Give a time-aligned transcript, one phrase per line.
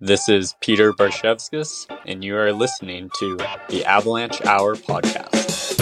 [0.00, 3.36] This is Peter Barsevskis, and you are listening to
[3.68, 5.74] the Avalanche Hour podcast.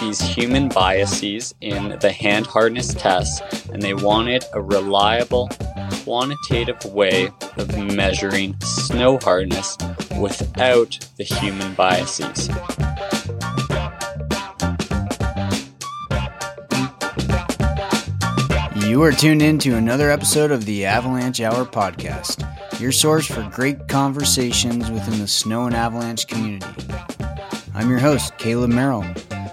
[0.00, 3.42] These human biases in the hand hardness test,
[3.72, 5.48] and they wanted a reliable,
[6.04, 9.76] quantitative way of measuring snow hardness
[10.16, 12.48] without the human biases.
[18.90, 22.44] You are tuned in to another episode of the Avalanche Hour podcast,
[22.80, 26.66] your source for great conversations within the snow and avalanche community.
[27.72, 29.02] I'm your host, Caleb Merrill.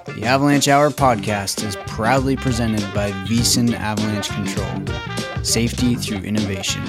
[0.07, 6.81] The Avalanche Hour podcast is proudly presented by Wyssen Avalanche Control, safety through innovation.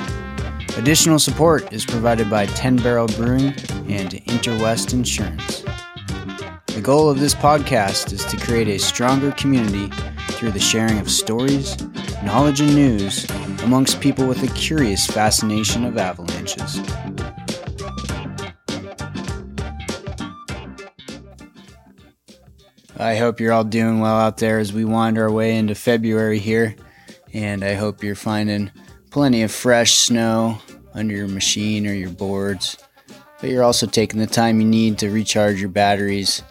[0.78, 3.52] Additional support is provided by 10 Barrel Brewing
[3.90, 5.64] and Interwest Insurance.
[6.68, 9.94] The goal of this podcast is to create a stronger community
[10.30, 11.76] through the sharing of stories,
[12.28, 13.24] knowledge, and news
[13.62, 16.78] amongst people with a curious fascination of avalanches.
[22.98, 26.38] I hope you're all doing well out there as we wind our way into February
[26.38, 26.76] here,
[27.32, 28.70] and I hope you're finding
[29.10, 30.58] plenty of fresh snow
[30.92, 32.76] under your machine or your boards.
[33.40, 36.42] But you're also taking the time you need to recharge your batteries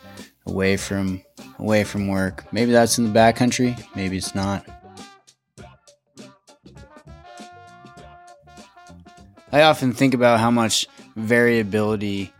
[0.47, 1.21] away from
[1.59, 2.51] away from work.
[2.51, 4.65] Maybe that's in the backcountry, maybe it's not.
[9.51, 12.33] I often think about how much variability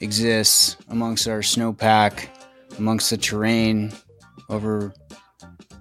[0.00, 2.28] exists amongst our snowpack,
[2.78, 3.92] amongst the terrain
[4.48, 4.92] over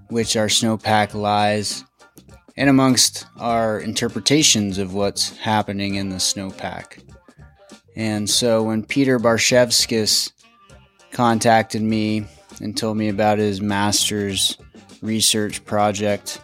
[0.10, 1.86] which our snowpack lies,
[2.58, 7.02] and amongst our interpretations of what's happening in the snowpack.
[7.96, 10.34] And so when Peter Barsevskis
[11.12, 12.26] contacted me
[12.62, 14.58] and told me about his master's
[15.02, 16.42] research project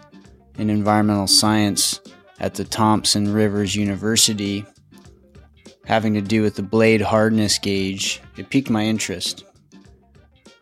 [0.58, 2.00] in environmental science
[2.40, 4.66] at the Thompson Rivers University
[5.86, 9.44] having to do with the blade hardness gauge, it piqued my interest.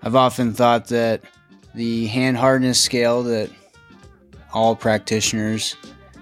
[0.01, 1.21] I've often thought that
[1.73, 3.49] the hand hardness scale that
[4.53, 5.75] all practitioners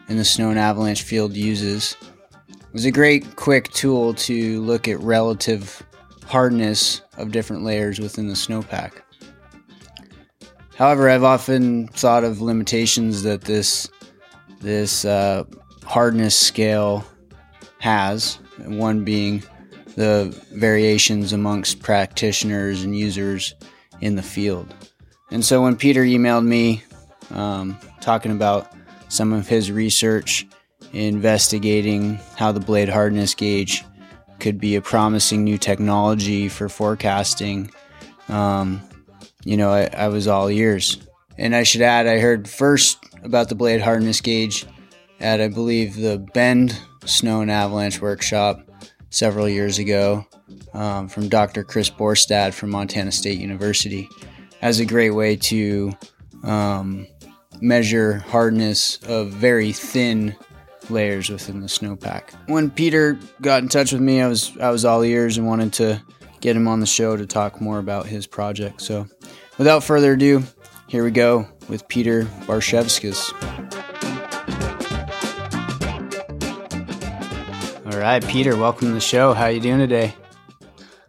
[0.07, 1.97] in the snow and avalanche field uses
[2.73, 5.83] was a great quick tool to look at relative
[6.25, 9.01] hardness of different layers within the snowpack.
[10.75, 13.89] However, I've often thought of limitations that this
[14.61, 15.43] this uh,
[15.83, 17.05] hardness scale
[17.79, 18.35] has,
[18.65, 19.43] one being
[19.95, 23.55] the variations amongst practitioners and users
[23.99, 24.73] in the field.
[25.31, 26.83] And so when Peter emailed me
[27.31, 28.71] um, talking about
[29.09, 30.47] some of his research
[30.93, 33.83] investigating how the blade hardness gauge
[34.39, 37.71] could be a promising new technology for forecasting,
[38.27, 38.81] um,
[39.43, 40.97] you know, I, I was all ears.
[41.37, 44.65] And I should add, I heard first about the blade hardness gauge
[45.19, 48.61] at, I believe, the Bend Snow and Avalanche Workshop
[49.09, 50.25] several years ago
[50.73, 51.63] um, from Dr.
[51.63, 54.07] Chris Borstad from Montana State University
[54.61, 55.91] as a great way to
[56.43, 57.07] um,
[57.61, 60.35] measure hardness of very thin
[60.89, 62.33] layers within the snowpack.
[62.47, 65.73] When Peter got in touch with me, I was I was all ears and wanted
[65.73, 66.01] to
[66.41, 68.81] get him on the show to talk more about his project.
[68.81, 69.07] So,
[69.57, 70.43] without further ado,
[70.91, 73.31] here we go with Peter Barsevskis.
[77.85, 79.33] All right, Peter, welcome to the show.
[79.33, 80.13] How are you doing today?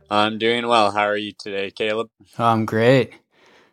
[0.09, 0.93] I'm doing well.
[0.93, 2.10] How are you today, Caleb?
[2.38, 3.12] Oh, I'm great.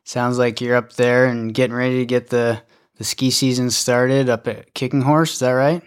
[0.03, 2.63] Sounds like you're up there and getting ready to get the,
[2.97, 5.33] the ski season started up at Kicking Horse.
[5.33, 5.83] Is that right?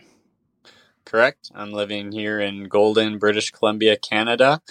[1.04, 1.50] Correct.
[1.52, 4.62] I'm living here in Golden, British Columbia, Canada.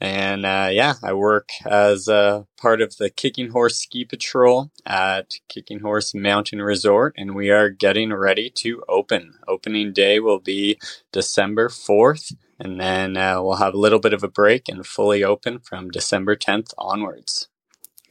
[0.00, 5.34] And uh, yeah, I work as a part of the Kicking Horse Ski Patrol at
[5.48, 9.34] Kicking Horse Mountain Resort, and we are getting ready to open.
[9.48, 10.78] Opening day will be
[11.10, 15.24] December 4th, and then uh, we'll have a little bit of a break and fully
[15.24, 17.48] open from December 10th onwards.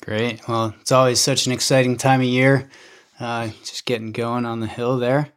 [0.02, 0.46] Great.
[0.48, 2.70] Well, it's always such an exciting time of year,
[3.20, 5.30] uh, just getting going on the hill there.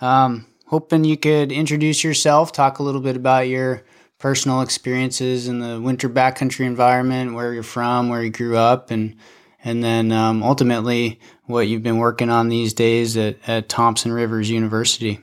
[0.00, 3.84] Um, hoping you could introduce yourself, talk a little bit about your
[4.18, 9.16] personal experiences in the winter backcountry environment, where you're from, where you grew up, and
[9.64, 14.50] and then um, ultimately what you've been working on these days at, at Thompson Rivers
[14.50, 15.20] University.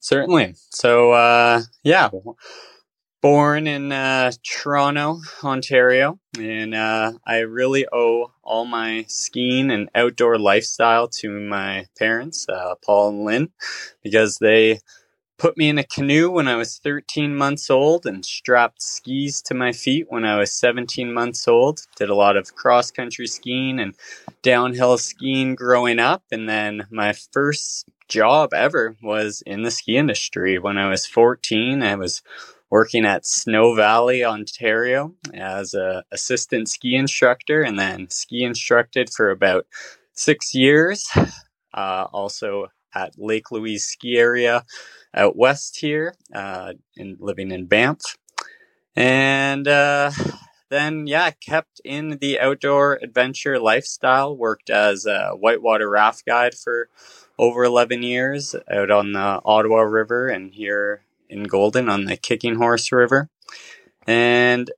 [0.00, 0.54] Certainly.
[0.70, 2.10] So, uh, yeah,
[3.22, 10.38] born in uh, Toronto, Ontario, and uh, I really owe all my skiing and outdoor
[10.38, 13.48] lifestyle to my parents, uh, Paul and Lynn,
[14.02, 14.80] because they
[15.42, 19.54] put me in a canoe when I was 13 months old and strapped skis to
[19.54, 21.80] my feet when I was 17 months old.
[21.96, 23.96] Did a lot of cross country skiing and
[24.42, 26.22] downhill skiing growing up.
[26.30, 30.60] And then my first job ever was in the ski industry.
[30.60, 32.22] When I was 14, I was
[32.70, 39.28] working at Snow Valley, Ontario as a assistant ski instructor and then ski instructed for
[39.30, 39.66] about
[40.12, 41.10] six years.
[41.74, 44.62] Uh, also at Lake Louise ski area
[45.14, 48.16] out west here, uh, in living in Banff,
[48.94, 50.10] and uh,
[50.68, 54.36] then yeah, kept in the outdoor adventure lifestyle.
[54.36, 56.88] Worked as a whitewater raft guide for
[57.38, 62.56] over 11 years out on the Ottawa River and here in Golden on the Kicking
[62.56, 63.28] Horse River.
[64.06, 64.70] And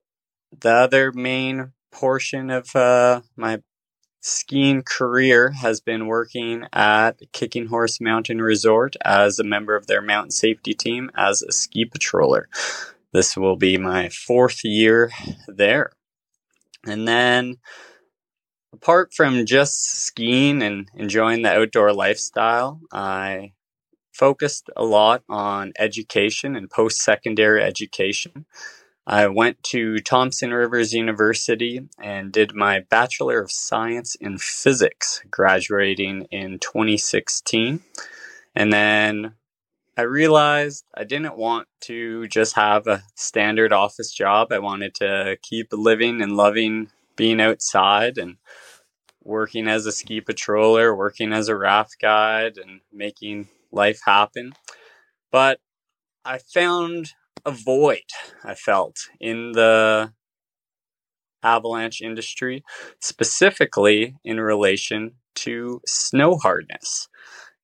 [0.61, 3.63] the other main portion of uh, my
[4.25, 10.01] skiing career has been working at Kicking Horse Mountain Resort as a member of their
[10.01, 12.45] mountain safety team as a ski patroller.
[13.13, 15.13] This will be my fourth year
[15.47, 15.93] there.
[16.87, 17.59] And then,
[18.73, 23.53] apart from just skiing and enjoying the outdoor lifestyle, I
[24.11, 28.47] focused a lot on education and post secondary education.
[29.07, 36.27] I went to Thompson Rivers University and did my Bachelor of Science in Physics, graduating
[36.31, 37.83] in 2016.
[38.55, 39.35] And then
[39.97, 44.51] I realized I didn't want to just have a standard office job.
[44.51, 48.39] I wanted to keep living and loving being outside and
[49.23, 54.55] working as a ski patroller, working as a raft guide, and making life happen.
[55.31, 55.61] But
[56.25, 57.13] I found
[57.45, 58.11] a void
[58.45, 60.13] I felt in the
[61.43, 62.65] avalanche industry,
[63.01, 67.09] specifically in relation to snow hardness.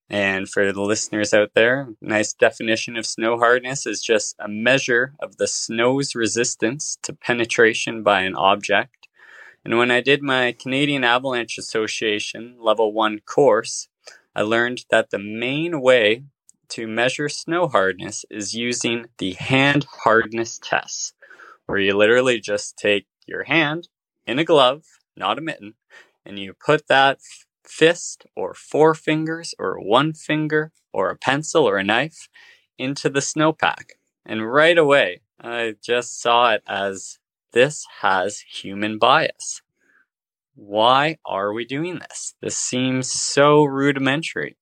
[0.09, 5.13] And for the listeners out there, nice definition of snow hardness is just a measure
[5.21, 9.07] of the snow's resistance to penetration by an object.
[9.63, 13.87] And when I did my Canadian Avalanche Association level 1 course,
[14.35, 16.23] I learned that the main way
[16.71, 21.13] to measure snow hardness is using the hand hardness test,
[21.65, 23.89] where you literally just take your hand
[24.25, 24.83] in a glove,
[25.17, 25.73] not a mitten,
[26.25, 27.19] and you put that
[27.65, 32.29] fist or four fingers or one finger or a pencil or a knife
[32.77, 33.91] into the snowpack.
[34.25, 37.19] And right away, I just saw it as
[37.51, 39.61] this has human bias.
[40.55, 42.33] Why are we doing this?
[42.41, 44.55] This seems so rudimentary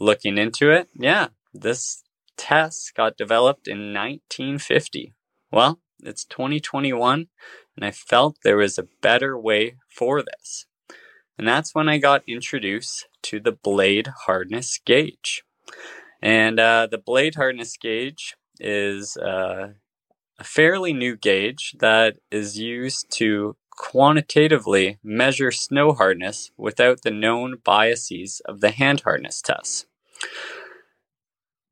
[0.00, 2.02] looking into it, yeah, this
[2.36, 5.14] test got developed in 1950.
[5.52, 7.28] Well, it's 2021,
[7.76, 10.66] and I felt there was a better way for this.
[11.38, 15.42] And that's when I got introduced to the blade hardness gauge.
[16.22, 19.68] And uh, the blade hardness gauge is uh,
[20.38, 27.56] a fairly new gauge that is used to quantitatively measure snow hardness without the known
[27.64, 29.86] biases of the hand hardness tests.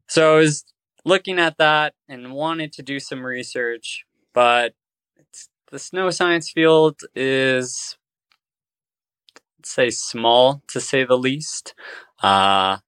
[0.09, 0.65] So I was
[1.05, 4.75] looking at that and wanted to do some research, but
[5.71, 7.97] the snow science field is,
[9.59, 11.75] let's say, small to say the least.
[12.23, 12.79] Uh,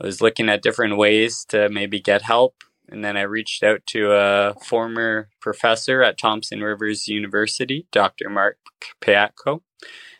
[0.00, 2.56] I was looking at different ways to maybe get help.
[2.88, 8.28] And then I reached out to a former professor at Thompson Rivers University, Dr.
[8.28, 8.58] Mark
[9.00, 9.60] Paetkau,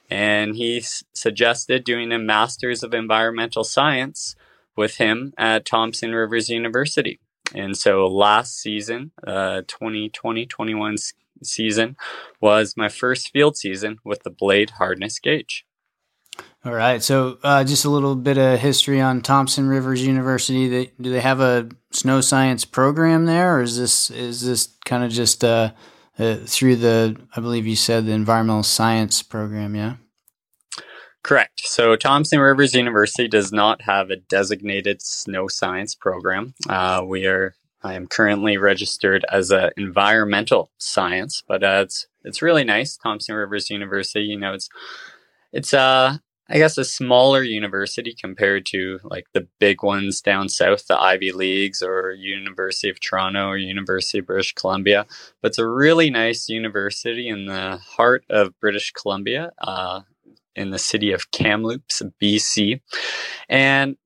[0.09, 4.37] and he s- suggested doing a Master's of Environmental Science
[4.77, 7.21] with him at Thompson Rivers University.
[7.55, 10.97] And so last season, uh, 2020 21
[11.43, 11.97] season,
[12.41, 15.67] was my first field season with the blade hardness gauge.
[16.65, 17.03] All right.
[17.03, 20.69] So, uh, just a little bit of history on Thompson Rivers University.
[20.69, 25.03] They, do they have a snow science program there, or is this is this kind
[25.03, 25.73] of just uh,
[26.19, 27.17] uh, through the?
[27.37, 29.75] I believe you said the environmental science program.
[29.75, 29.97] Yeah.
[31.23, 31.61] Correct.
[31.65, 36.55] So Thompson Rivers University does not have a designated snow science program.
[36.69, 37.55] Uh, we are.
[37.85, 42.97] I am currently registered as an environmental science, but uh, it's it's really nice.
[42.97, 44.23] Thompson Rivers University.
[44.23, 44.69] You know, it's
[45.53, 50.87] it's uh I guess a smaller university compared to like the big ones down south,
[50.87, 55.07] the Ivy Leagues or University of Toronto or University of British Columbia.
[55.41, 59.53] But it's a really nice university in the heart of British Columbia.
[59.59, 60.01] Uh,
[60.57, 62.81] in the city of Kamloops, BC.
[63.49, 63.97] And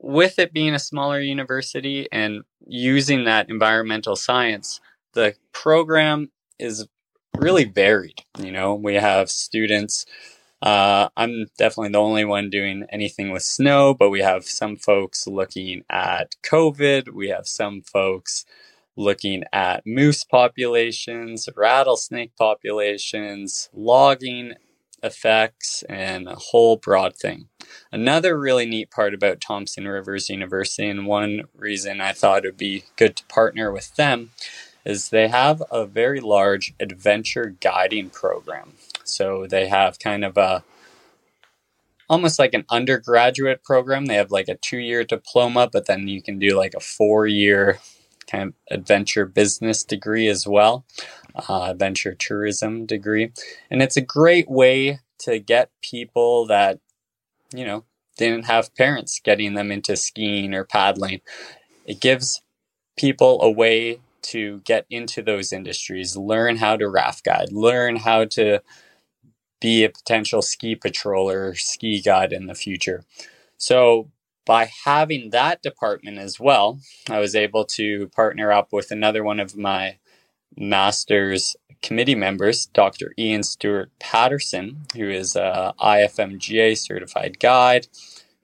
[0.00, 4.80] with it being a smaller university and using that environmental science,
[5.14, 6.86] the program is
[7.38, 8.22] really varied.
[8.38, 10.04] You know, we have students
[10.62, 15.26] Uh, I'm definitely the only one doing anything with snow, but we have some folks
[15.26, 17.10] looking at COVID.
[17.14, 18.44] We have some folks
[18.96, 24.54] looking at moose populations, rattlesnake populations, logging
[25.02, 27.48] effects, and a whole broad thing.
[27.92, 32.56] Another really neat part about Thompson Rivers University, and one reason I thought it would
[32.56, 34.30] be good to partner with them,
[34.84, 38.74] is they have a very large adventure guiding program.
[39.04, 40.64] So they have kind of a
[42.08, 44.06] almost like an undergraduate program.
[44.06, 47.26] They have like a two year diploma, but then you can do like a four
[47.26, 47.78] year
[48.32, 50.84] of adventure business degree as well,
[51.48, 53.32] uh, adventure tourism degree.
[53.70, 56.80] And it's a great way to get people that,
[57.54, 57.84] you know,
[58.16, 61.20] didn't have parents getting them into skiing or paddling.
[61.86, 62.42] It gives
[62.96, 68.26] people a way to get into those industries, learn how to raft guide, learn how
[68.26, 68.60] to
[69.60, 73.04] be a potential ski patroller, ski guide in the future.
[73.56, 74.10] So
[74.44, 79.40] by having that department as well, I was able to partner up with another one
[79.40, 79.98] of my
[80.56, 83.14] master's committee members, Dr.
[83.18, 87.86] Iain Stewart Patterson, who is a IFMGA certified guide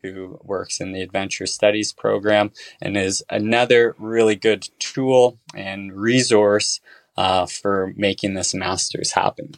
[0.02, 6.80] who works in the adventure studies program and is another really good tool and resource
[7.16, 9.54] uh, for making this master's happen.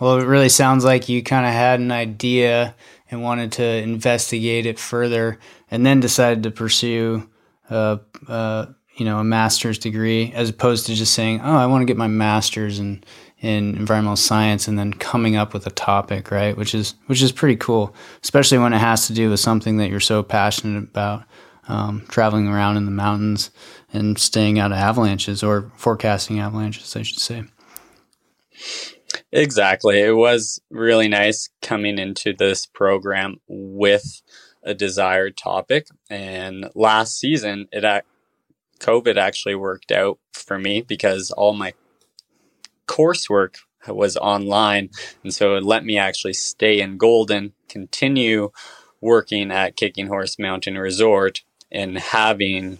[0.00, 2.74] Well, it really sounds like you kind of had an idea
[3.10, 5.38] and wanted to investigate it further,
[5.70, 7.28] and then decided to pursue,
[7.70, 11.82] a, a, you know, a master's degree as opposed to just saying, "Oh, I want
[11.82, 13.04] to get my master's in
[13.40, 16.56] in environmental science," and then coming up with a topic, right?
[16.56, 19.90] Which is which is pretty cool, especially when it has to do with something that
[19.90, 21.24] you're so passionate about,
[21.68, 23.50] um, traveling around in the mountains
[23.92, 27.44] and staying out of avalanches or forecasting avalanches, I should say.
[29.34, 29.98] Exactly.
[30.00, 34.22] It was really nice coming into this program with
[34.62, 35.88] a desired topic.
[36.08, 37.82] And last season, it
[38.78, 41.74] COVID actually worked out for me because all my
[42.86, 43.56] coursework
[43.88, 44.90] was online.
[45.24, 48.52] And so it let me actually stay in Golden, continue
[49.00, 52.78] working at Kicking Horse Mountain Resort, and having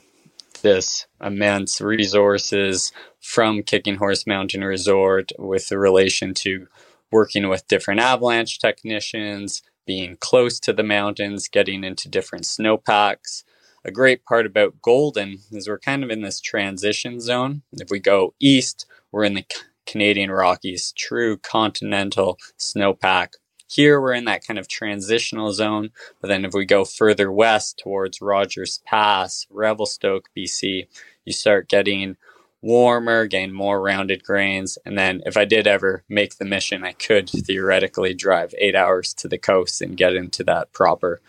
[0.65, 2.91] this immense resources
[3.21, 6.67] from Kicking Horse Mountain Resort with the relation to
[7.13, 13.45] working with different avalanche technicians, being close to the mountains, getting into different snowpacks.
[13.85, 17.63] A great part about Golden is we're kind of in this transition zone.
[17.73, 19.45] If we go east, we're in the
[19.87, 23.35] Canadian Rockies, true continental snowpack
[23.75, 25.91] here we're in that kind of transitional zone,
[26.21, 30.87] but then if we go further west towards Rogers Pass, Revelstoke, BC,
[31.25, 32.17] you start getting
[32.63, 34.79] warmer, gain more rounded grains.
[34.87, 39.13] And then if I did ever make the mission, I could theoretically drive eight hours
[39.15, 41.21] to the coast and get into that proper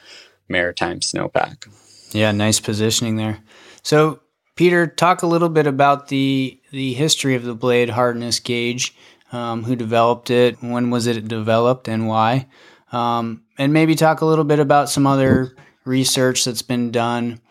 [0.48, 1.68] maritime snowpack.
[2.12, 3.40] Yeah, nice positioning there.
[3.82, 4.22] So,
[4.56, 8.96] Peter, talk a little bit about the the history of the blade hardness gauge
[9.36, 12.48] um, who developed it, when was it developed, and why.
[12.94, 17.42] Um, and maybe talk a little bit about some other research that's been done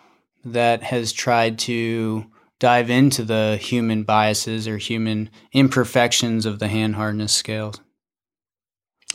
[0.46, 2.24] that has tried to
[2.58, 7.80] dive into the human biases or human imperfections of the hand hardness scales.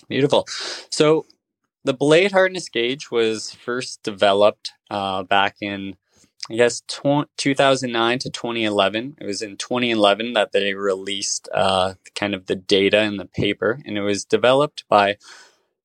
[0.07, 0.45] Beautiful.
[0.91, 1.25] So,
[1.85, 5.95] the blade hardness gauge was first developed uh, back in
[6.49, 9.17] I guess, tw- 2009 to 2011.
[9.21, 13.79] It was in 2011 that they released uh, kind of the data in the paper,
[13.85, 15.17] and it was developed by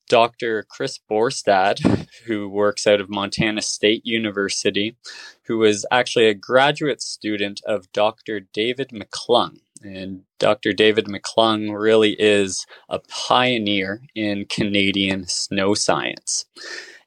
[0.09, 0.65] Dr.
[0.69, 4.97] Chris Borstad, who works out of Montana State University,
[5.45, 8.41] who was actually a graduate student of Dr.
[8.41, 9.61] David McClung.
[9.83, 10.73] And Dr.
[10.73, 16.47] David McClung really is a pioneer in Canadian snow science.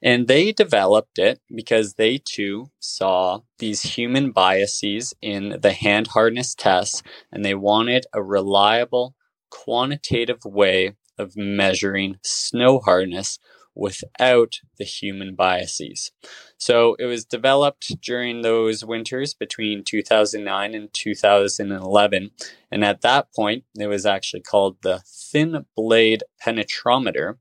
[0.02, 6.54] And they developed it because they too saw these human biases in the hand hardness
[6.54, 7.02] tests,
[7.32, 9.14] and they wanted a reliable,
[9.50, 13.38] quantitative way of measuring snow hardness
[13.74, 16.10] without the human biases.
[16.58, 22.30] So it was developed during those winters between 2009 and 2011.
[22.72, 27.36] And at that point, it was actually called the thin blade penetrometer.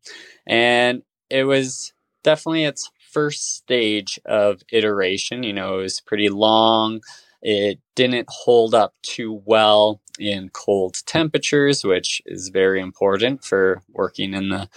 [0.46, 1.92] And it was
[2.28, 5.44] definitely its first stage of iteration.
[5.44, 7.00] You know, it was pretty long.
[7.42, 14.34] It didn't hold up too well in cold temperatures, which is very important for working
[14.34, 14.68] in the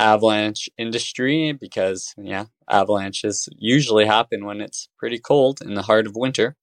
[0.00, 6.16] avalanche industry because, yeah, avalanches usually happen when it's pretty cold in the heart of
[6.16, 6.56] winter.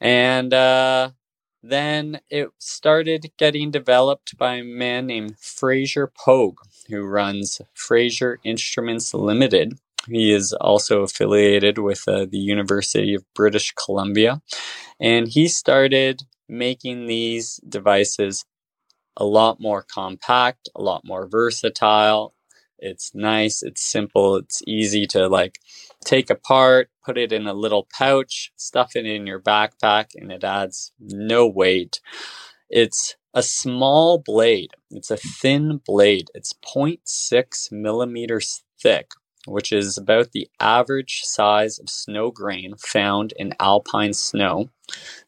[0.00, 1.10] And uh,
[1.62, 9.12] then it started getting developed by a man named Fraser Pogue, who runs Fraser Instruments
[9.14, 9.78] Limited.
[10.08, 14.40] He is also affiliated with uh, the University of British Columbia.
[15.00, 18.44] And he started making these devices
[19.16, 22.34] a lot more compact, a lot more versatile.
[22.78, 25.58] It's nice, it's simple, it's easy to like
[26.04, 30.44] take apart, put it in a little pouch, stuff it in your backpack, and it
[30.44, 32.00] adds no weight.
[32.68, 34.72] It's a small blade.
[34.90, 36.30] It's a thin blade.
[36.34, 39.12] It's 0.6 millimeters thick,
[39.46, 44.70] which is about the average size of snow grain found in alpine snow.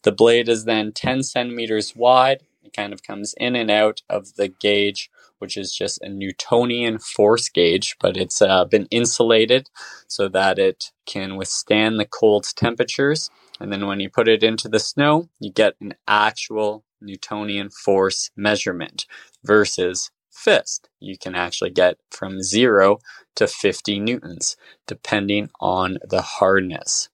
[0.05, 2.43] The blade is then 10 centimeters wide.
[2.65, 5.11] It kind of comes in and out of the gauge,
[5.41, 9.71] which is just a Newtonian force gauge, but it's uh, been insulated
[10.09, 13.31] so that it can withstand the cold temperatures.
[13.61, 18.31] And then when you put it into the snow, you get an actual Newtonian force
[18.37, 19.07] measurement
[19.45, 20.89] versus fist.
[21.01, 22.99] You can actually get from zero
[23.37, 27.09] to 50 newtons, depending on the hardness.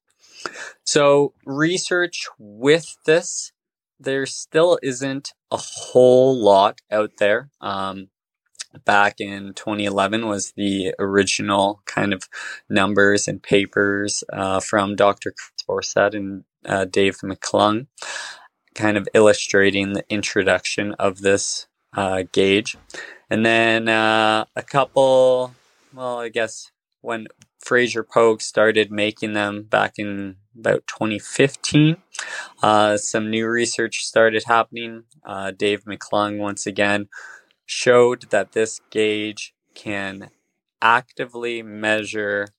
[0.83, 3.51] So, research with this,
[3.99, 7.49] there still isn't a whole lot out there.
[7.61, 8.09] Um,
[8.83, 12.27] back in 2011 was the original kind of
[12.69, 15.33] numbers and papers uh, from Dr.
[15.67, 17.87] Chris and uh, Dave McClung,
[18.75, 22.77] kind of illustrating the introduction of this uh, gauge.
[23.29, 25.55] And then uh, a couple,
[25.93, 27.27] well, I guess when
[27.65, 31.97] Fraser Pogue started making them back in about 2015.
[32.61, 35.03] Uh, some new research started happening.
[35.25, 37.07] Uh, Dave McClung, once again,
[37.65, 40.29] showed that this gauge can
[40.81, 42.49] actively measure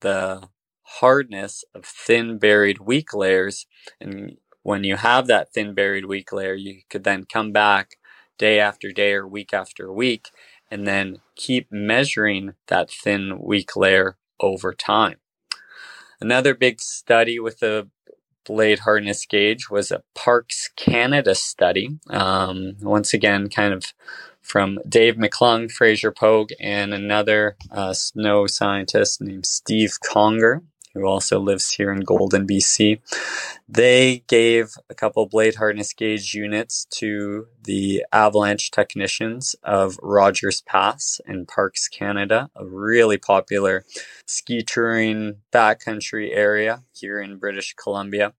[0.00, 0.48] the
[0.82, 3.66] hardness of thin buried weak layers.
[4.00, 7.98] And when you have that thin buried weak layer, you could then come back
[8.36, 10.30] day after day or week after week
[10.72, 15.18] and then keep measuring that thin weak layer over time.
[16.20, 17.88] Another big study with the
[18.44, 22.00] blade hardness gauge was a Parks Canada study.
[22.10, 23.92] Um, once again, kind of
[24.42, 30.62] from Dave McClung, Fraser Pogue, and another uh, snow scientist named Steve Conger
[30.96, 33.00] who also lives here in Golden, BC.
[33.68, 41.20] They gave a couple blade hardness gauge units to the avalanche technicians of Rogers Pass
[41.26, 43.84] in Parks Canada, a really popular
[44.24, 48.32] ski touring backcountry area here in British Columbia.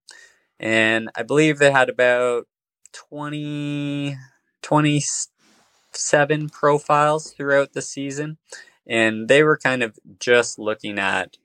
[0.58, 2.48] And I believe they had about
[2.92, 4.16] 20,
[4.62, 8.38] 27 profiles throughout the season.
[8.84, 11.36] And they were kind of just looking at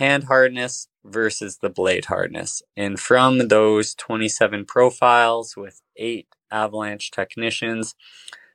[0.00, 2.62] hand hardness versus the blade hardness.
[2.74, 7.94] And from those 27 profiles with eight avalanche technicians,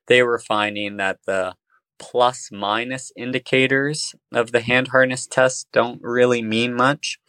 [0.08, 1.56] they were finding that the
[2.00, 7.20] plus minus indicators of the hand hardness test don't really mean much.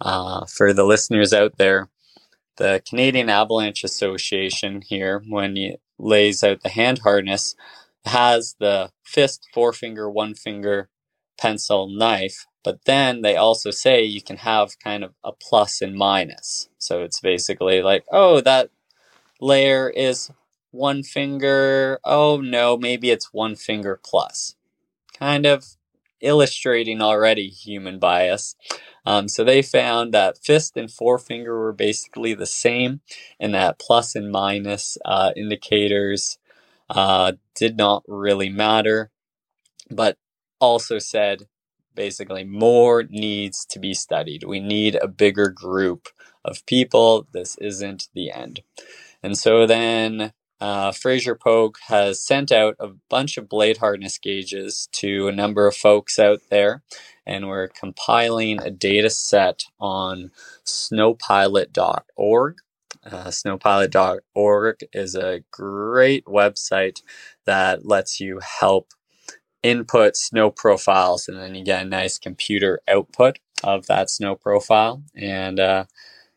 [0.00, 1.88] Uh, for the listeners out there,
[2.56, 7.54] the Canadian Avalanche Association here, when it lays out the hand hardness,
[8.04, 10.88] has the fist, forefinger, one finger,
[11.38, 15.94] pencil, knife but then they also say you can have kind of a plus and
[15.94, 16.68] minus.
[16.78, 18.70] So it's basically like, oh, that
[19.40, 20.30] layer is
[20.70, 21.98] one finger.
[22.04, 24.54] Oh, no, maybe it's one finger plus.
[25.18, 25.64] Kind of
[26.20, 28.54] illustrating already human bias.
[29.06, 33.00] Um, so they found that fist and forefinger were basically the same,
[33.38, 36.38] and that plus and minus uh, indicators
[36.90, 39.10] uh, did not really matter,
[39.90, 40.18] but
[40.60, 41.46] also said
[41.94, 44.44] basically more needs to be studied.
[44.44, 46.08] We need a bigger group
[46.44, 47.26] of people.
[47.32, 48.62] This isn't the end.
[49.22, 54.88] And so then uh, Fraser Pogue has sent out a bunch of blade hardness gauges
[54.94, 56.82] to a number of folks out there,
[57.26, 60.32] and we're compiling a data set on
[60.66, 62.56] snowpilot.org.
[63.06, 67.02] Uh, snowpilot.org is a great website
[67.46, 68.90] that lets you help
[69.62, 75.02] input snow profiles and then you get a nice computer output of that snow profile.
[75.14, 75.84] And uh,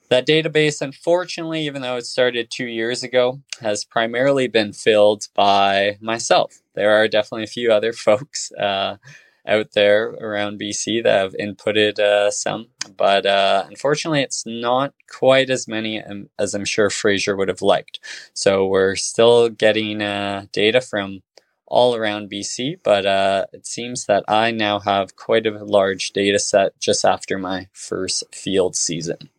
[0.10, 5.98] that database unfortunately even though it started two years ago has primarily been filled by
[6.02, 6.62] myself.
[6.76, 8.98] There are definitely a few other folks uh,
[9.46, 15.50] out there around bc that have inputted uh, some but uh, unfortunately it's not quite
[15.50, 18.00] as many um, as i'm sure fraser would have liked.
[18.34, 21.24] So we're still getting uh, data from
[21.68, 26.40] all around BC, but uh, it seems that I now have quite a large data
[26.40, 29.30] set just after my first field season.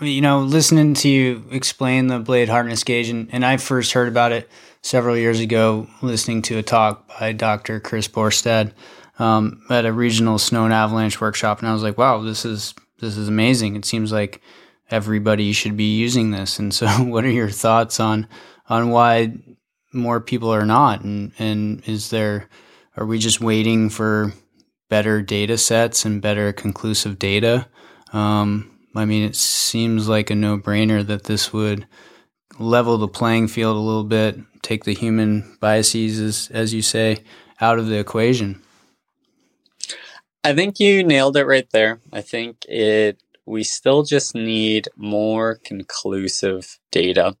[0.00, 4.08] you know, listening to you explain the blade hardness gauge, and, and I first heard
[4.08, 4.48] about it
[4.82, 7.80] several years ago, listening to a talk by Dr.
[7.80, 8.72] Chris Borstad
[9.18, 12.74] um, at a regional snow and avalanche workshop, and I was like, wow, this is
[13.00, 13.76] this is amazing.
[13.76, 14.40] It seems like
[14.90, 16.58] everybody should be using this.
[16.58, 18.28] And so, what are your thoughts on
[18.68, 19.34] on why
[19.92, 21.02] more people are not?
[21.02, 22.48] And and is there
[22.96, 24.32] are we just waiting for
[24.88, 27.68] better data sets and better conclusive data?
[28.12, 31.86] Um, I mean, it seems like a no brainer that this would
[32.58, 37.18] level the playing field a little bit, take the human biases, as, as you say,
[37.60, 38.60] out of the equation.
[40.42, 42.00] I think you nailed it right there.
[42.12, 47.36] I think it we still just need more conclusive data.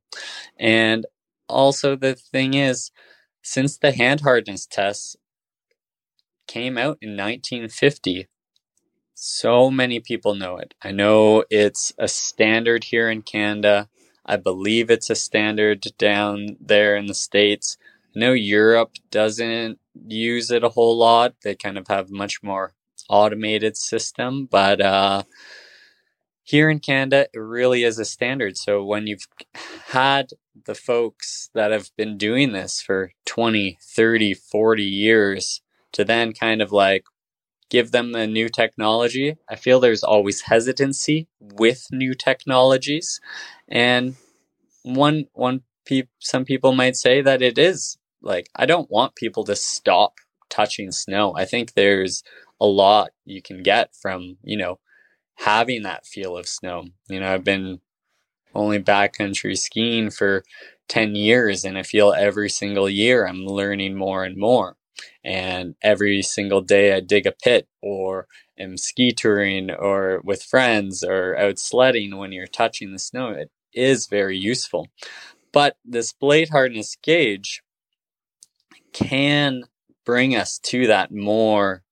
[0.58, 1.06] And
[1.50, 2.92] also the thing is
[3.42, 5.16] since the hand hardness tests
[6.46, 8.28] came out in 1950,
[9.14, 10.74] so many people know it.
[10.82, 13.88] I know it's a standard here in Canada.
[14.26, 17.78] I believe it's a standard down there in the States.
[18.16, 21.34] I know Europe doesn't use it a whole lot.
[21.42, 22.74] They kind of have much more
[23.10, 25.24] automated system, but uh,
[26.50, 28.56] here in Canada, it really is a standard.
[28.56, 29.26] So when you've
[29.86, 30.30] had
[30.66, 36.60] the folks that have been doing this for 20, 30, 40 years to then kind
[36.60, 37.04] of like
[37.68, 43.20] give them the new technology, I feel there's always hesitancy with new technologies.
[43.68, 44.16] And
[44.82, 45.62] one, one,
[46.18, 50.14] some people might say that it is like, I don't want people to stop
[50.48, 51.32] touching snow.
[51.36, 52.24] I think there's
[52.60, 54.80] a lot you can get from, you know,
[55.40, 56.84] having that feel of snow.
[57.08, 57.80] You know, I've been
[58.54, 60.44] only backcountry skiing for
[60.88, 64.76] 10 years and I feel every single year I'm learning more and more.
[65.24, 68.26] And every single day I dig a pit or
[68.58, 73.50] am ski touring or with friends or out sledding when you're touching the snow, it
[73.72, 74.88] is very useful.
[75.52, 77.62] But this blade hardness gauge
[78.92, 79.64] can
[80.04, 81.82] bring us to that more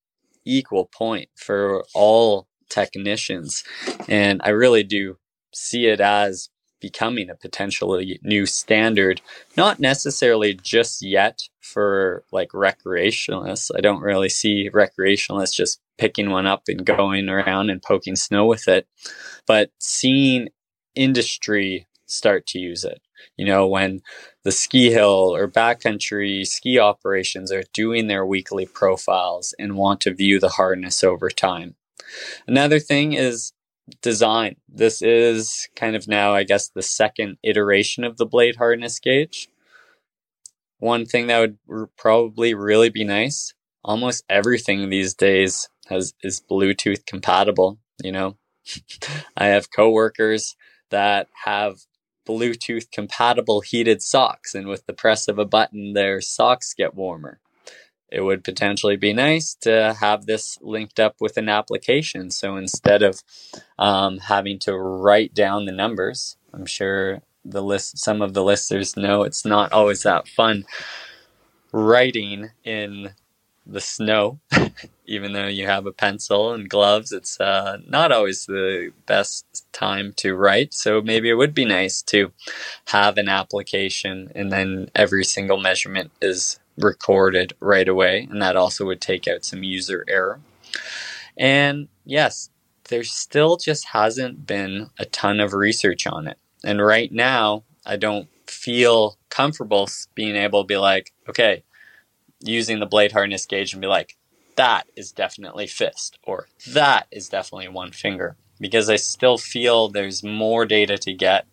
[0.44, 3.64] equal point for all technicians.
[4.08, 5.18] And I really do
[5.54, 6.50] see it as
[6.80, 9.20] becoming a potentially new standard,
[9.56, 13.70] not necessarily just yet for like recreationalists.
[13.76, 18.46] I don't really see recreationalists just picking one up and going around and poking snow
[18.46, 18.86] with it,
[19.46, 20.48] but seeing
[20.94, 23.00] industry start to use it.
[23.36, 24.00] You know, when
[24.44, 30.14] the ski hill or backcountry ski operations are doing their weekly profiles and want to
[30.14, 31.74] view the hardness over time.
[32.46, 33.52] Another thing is
[34.02, 34.56] design.
[34.68, 39.48] This is kind of now, I guess, the second iteration of the blade hardness gauge.
[40.78, 46.42] One thing that would r- probably really be nice almost everything these days has is
[46.48, 47.78] Bluetooth compatible.
[48.02, 48.36] You know,
[49.36, 50.56] I have coworkers
[50.90, 51.78] that have
[52.28, 57.40] Bluetooth compatible heated socks, and with the press of a button, their socks get warmer.
[58.10, 62.30] It would potentially be nice to have this linked up with an application.
[62.30, 63.22] So instead of
[63.78, 68.96] um, having to write down the numbers, I'm sure the list, some of the listeners
[68.96, 70.64] know it's not always that fun
[71.72, 73.10] writing in
[73.66, 74.40] the snow,
[75.06, 80.14] even though you have a pencil and gloves, it's uh, not always the best time
[80.16, 80.72] to write.
[80.72, 82.32] So maybe it would be nice to
[82.86, 88.26] have an application and then every single measurement is recorded right away.
[88.30, 90.40] And that also would take out some user error.
[91.36, 92.50] And yes,
[92.88, 96.38] there still just hasn't been a ton of research on it.
[96.64, 101.62] And right now, I don't feel comfortable being able to be like, okay,
[102.40, 104.16] using the blade hardness gauge and be like,
[104.56, 110.24] that is definitely fist or that is definitely one finger because I still feel there's
[110.24, 111.46] more data to get,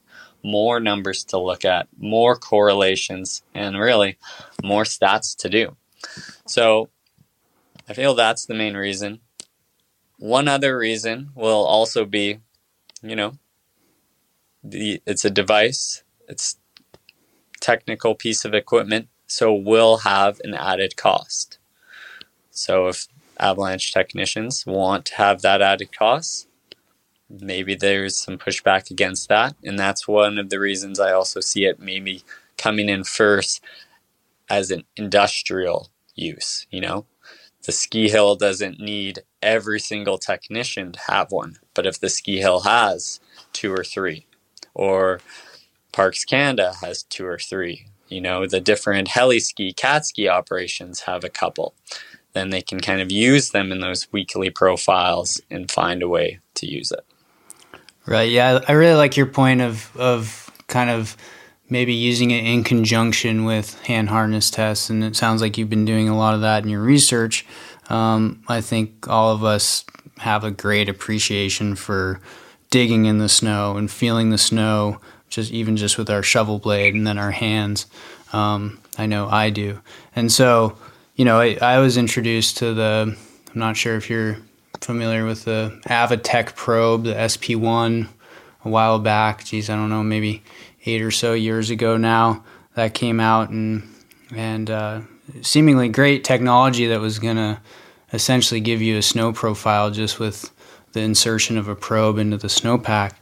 [0.46, 4.18] more numbers to look at, more correlations, and really
[4.64, 5.76] more stats to do.
[6.46, 6.90] So
[7.90, 9.20] I feel that's the main reason.
[10.18, 12.40] One other reason will also be,
[13.02, 13.34] you know,
[14.64, 16.58] the it's a device, it's
[17.60, 21.58] technical piece of equipment so will have an added cost.
[22.52, 23.08] So if
[23.40, 26.48] avalanche technicians want to have that added cost,
[27.30, 29.56] maybe there's some pushback against that.
[29.64, 32.24] And that's one of the reasons I also see it maybe
[32.58, 33.64] coming in first
[34.50, 37.06] as an industrial use, you know?
[37.66, 42.38] The ski hill doesn't need every single technician to have one, but if the ski
[42.40, 43.20] hill has
[43.54, 44.28] two or three,
[44.76, 45.20] or
[45.92, 51.02] Parks Canada has two or three, you know, the different heli ski, cat ski operations
[51.02, 51.74] have a couple.
[52.34, 56.40] Then they can kind of use them in those weekly profiles and find a way
[56.56, 57.06] to use it.
[58.08, 58.30] Right.
[58.30, 61.18] Yeah, I really like your point of of kind of
[61.70, 65.86] maybe using it in conjunction with hand hardness tests, and it sounds like you've been
[65.86, 67.46] doing a lot of that in your research.
[67.90, 69.86] Um, I think all of us
[70.18, 72.20] have a great appreciation for
[72.70, 76.94] digging in the snow and feeling the snow, just even just with our shovel blade
[76.94, 77.88] and then our hands.
[78.34, 79.82] Um, I know I do,
[80.16, 80.78] and so
[81.16, 83.18] you know I, I was introduced to the.
[83.54, 84.38] I'm not sure if you're
[84.86, 88.08] familiar with the Avatech probe, the SP1,
[88.64, 89.44] a while back.
[89.44, 90.44] Geez, I don't know, maybe
[90.86, 92.44] eight or so years ago now.
[92.76, 93.84] That came out and
[94.36, 95.02] and uh,
[95.42, 97.60] seemingly great technology that was going to
[98.12, 100.52] essentially give you a snow profile just with
[100.92, 103.14] the insertion of a probe into the snowpack.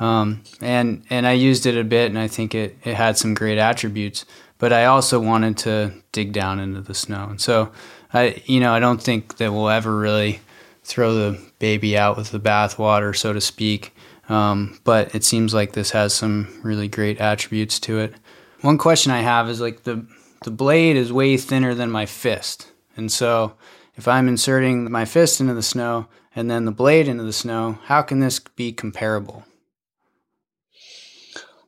[0.00, 3.34] Um, and and I used it a bit, and I think it, it had some
[3.34, 4.24] great attributes.
[4.58, 7.72] But I also wanted to dig down into the snow, and so
[8.12, 10.40] I you know I don't think that we'll ever really
[10.84, 13.94] throw the baby out with the bathwater, so to speak.
[14.28, 18.14] Um, but it seems like this has some really great attributes to it.
[18.60, 20.06] One question I have is like the
[20.44, 23.54] the blade is way thinner than my fist, and so
[23.96, 27.78] if I'm inserting my fist into the snow and then the blade into the snow,
[27.84, 29.44] how can this be comparable?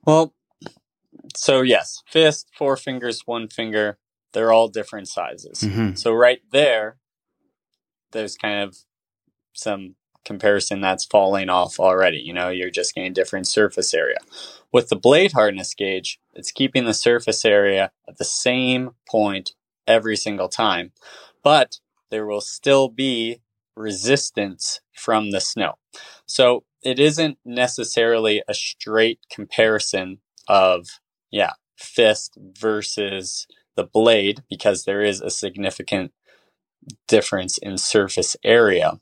[0.07, 0.35] Well,
[1.37, 3.99] so yes, fist, four fingers, one finger,
[4.33, 5.61] they're all different sizes.
[5.61, 5.95] Mm-hmm.
[5.95, 6.97] So right there,
[8.13, 8.77] there's kind of
[9.55, 12.19] some comparison that's falling off already.
[12.19, 14.19] You know, you're just getting different surface area.
[14.73, 19.53] With the blade hardness gauge, it's keeping the surface area at the same point
[19.87, 20.93] every single time,
[21.43, 21.79] but
[22.11, 23.41] there will still be
[23.77, 25.75] resistance from the snow.
[26.27, 35.03] So it isn't necessarily a straight comparison of, yeah, fist versus the blade because there
[35.03, 36.13] is a significant
[37.07, 39.01] difference in surface area.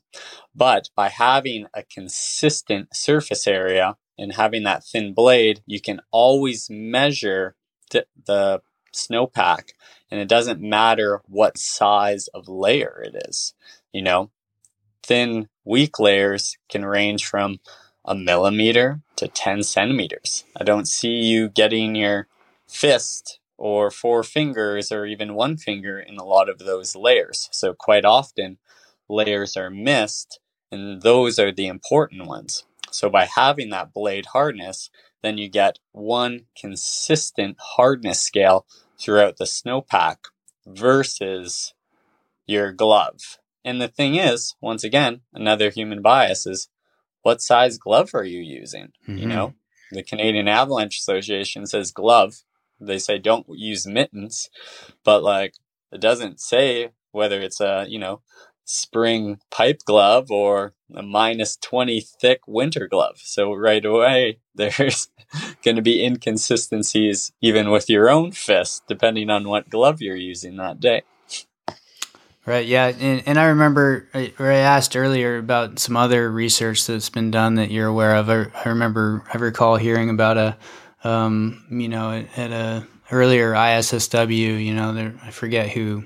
[0.55, 6.69] But by having a consistent surface area and having that thin blade, you can always
[6.69, 7.55] measure
[7.91, 8.61] the, the
[8.93, 9.71] snowpack
[10.11, 13.53] and it doesn't matter what size of layer it is.
[13.91, 14.31] You know,
[15.01, 17.59] thin, weak layers can range from
[18.05, 20.43] a millimeter to 10 centimeters.
[20.59, 22.27] I don't see you getting your
[22.67, 27.49] fist or four fingers or even one finger in a lot of those layers.
[27.51, 28.57] So, quite often,
[29.09, 30.39] layers are missed,
[30.71, 32.65] and those are the important ones.
[32.91, 34.89] So, by having that blade hardness,
[35.21, 38.65] then you get one consistent hardness scale
[38.99, 40.17] throughout the snowpack
[40.65, 41.73] versus
[42.45, 43.39] your glove.
[43.65, 46.67] And the thing is, once again, another human bias is
[47.21, 48.91] what size glove are you using?
[49.07, 49.17] Mm-hmm.
[49.17, 49.53] You know,
[49.91, 52.43] the Canadian Avalanche Association says glove
[52.85, 54.49] they say don't use mittens,
[55.03, 55.55] but like
[55.91, 58.21] it doesn't say whether it's a, you know,
[58.65, 63.19] spring pipe glove or a minus 20 thick winter glove.
[63.23, 65.09] So right away, there's
[65.63, 70.57] going to be inconsistencies even with your own fist, depending on what glove you're using
[70.57, 71.03] that day.
[72.45, 72.65] Right.
[72.65, 72.87] Yeah.
[72.87, 77.55] And, and I remember, or I asked earlier about some other research that's been done
[77.55, 78.29] that you're aware of.
[78.29, 80.57] I, I remember, I recall hearing about a,
[81.03, 86.05] um, you know, at, a earlier ISSW, you know, there, I forget who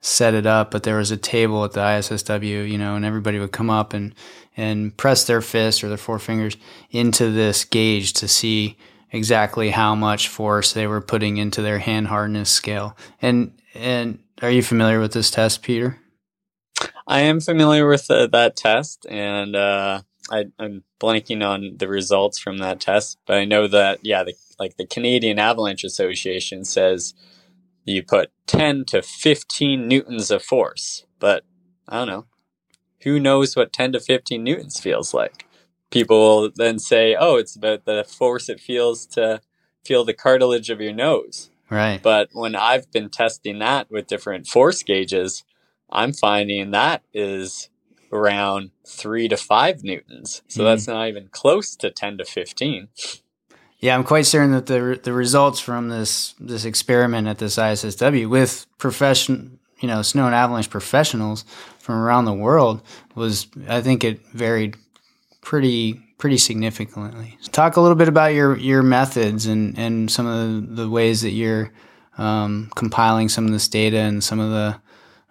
[0.00, 3.38] set it up, but there was a table at the ISSW, you know, and everybody
[3.38, 4.14] would come up and,
[4.56, 6.56] and press their fist or their four fingers
[6.90, 8.76] into this gauge to see
[9.10, 12.96] exactly how much force they were putting into their hand hardness scale.
[13.20, 15.98] And, and are you familiar with this test, Peter?
[17.06, 22.38] I am familiar with uh, that test, and uh, I, am blanking on the results
[22.38, 27.14] from that test, but I know that yeah, the, like the Canadian Avalanche Association says
[27.84, 31.44] you put 10 to 15 newtons of force, but
[31.88, 32.26] I don't know.
[33.02, 35.46] Who knows what 10 to 15 newtons feels like?
[35.90, 39.40] People then say, "Oh, it's about the force it feels to
[39.84, 42.02] feel the cartilage of your nose." Right.
[42.02, 45.44] But when I've been testing that with different force gauges,
[45.90, 47.70] I'm finding that is
[48.12, 50.42] around three to five newtons.
[50.48, 50.64] So mm.
[50.64, 52.88] that's not even close to 10 to 15.
[53.80, 58.28] Yeah, I'm quite certain that the the results from this this experiment at this ISSW
[58.28, 61.44] with profession, you know, snow and avalanche professionals
[61.78, 62.82] from around the world
[63.14, 64.76] was, I think, it varied
[65.42, 67.38] pretty pretty significantly.
[67.52, 71.22] Talk a little bit about your your methods and and some of the, the ways
[71.22, 71.70] that you're
[72.18, 74.80] um, compiling some of this data and some of the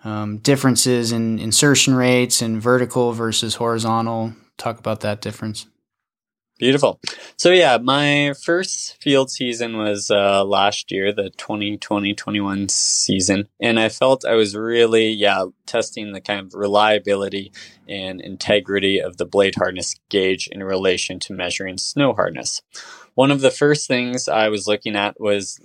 [0.03, 4.33] um, differences in insertion rates and vertical versus horizontal.
[4.57, 5.67] Talk about that difference.
[6.59, 6.99] Beautiful.
[7.37, 13.89] So yeah, my first field season was uh, last year, the 2020-21 season, and I
[13.89, 17.51] felt I was really yeah testing the kind of reliability
[17.87, 22.63] and integrity of the blade hardness gauge in relation to measuring snow hardness.
[23.13, 25.59] One of the first things I was looking at was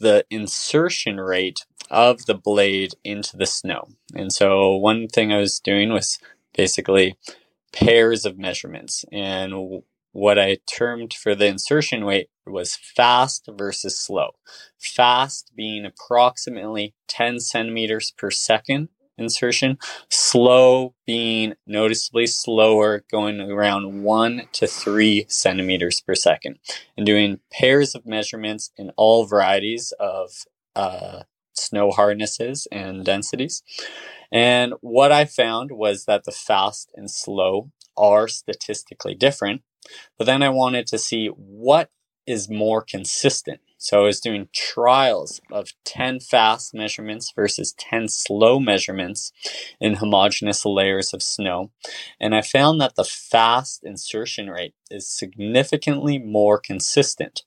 [0.00, 3.88] the insertion rate of the blade into the snow.
[4.14, 6.18] And so one thing I was doing was
[6.56, 7.16] basically
[7.72, 9.04] pairs of measurements.
[9.12, 14.30] And what I termed for the insertion rate was fast versus slow.
[14.78, 24.48] Fast being approximately 10 centimeters per second insertion, slow being noticeably slower, going around one
[24.52, 26.58] to three centimeters per second,
[26.96, 30.30] and doing pairs of measurements in all varieties of
[30.74, 31.22] uh,
[31.60, 33.62] snow hardnesses and densities.
[34.32, 39.62] And what I found was that the fast and slow are statistically different.
[40.18, 41.90] But then I wanted to see what
[42.26, 43.60] is more consistent.
[43.82, 49.32] So I was doing trials of 10 fast measurements versus 10 slow measurements
[49.80, 51.70] in homogeneous layers of snow.
[52.20, 57.42] And I found that the fast insertion rate is significantly more consistent.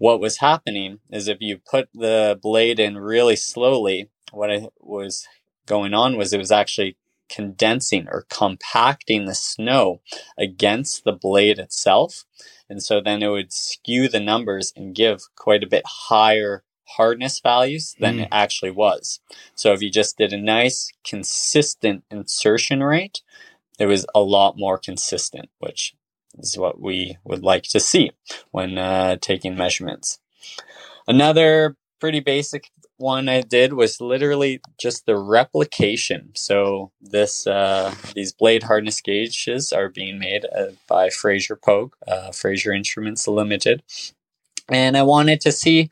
[0.00, 5.28] What was happening is if you put the blade in really slowly, what I was
[5.66, 6.96] going on was it was actually
[7.28, 10.00] condensing or compacting the snow
[10.38, 12.24] against the blade itself.
[12.66, 16.64] And so then it would skew the numbers and give quite a bit higher
[16.96, 18.22] hardness values than mm.
[18.22, 19.20] it actually was.
[19.54, 23.20] So if you just did a nice consistent insertion rate,
[23.78, 25.94] it was a lot more consistent, which
[26.38, 28.12] is what we would like to see
[28.50, 30.18] when uh, taking measurements.
[31.06, 36.30] Another pretty basic one I did was literally just the replication.
[36.34, 42.30] So this uh, these blade hardness gauges are being made uh, by Fraser Pogue, uh,
[42.32, 43.82] Fraser Instruments Limited,
[44.68, 45.88] and I wanted to see